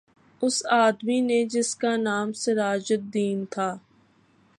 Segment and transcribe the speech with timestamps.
[0.41, 3.69] اس آدمی نے جس کا نام سراج دین تھا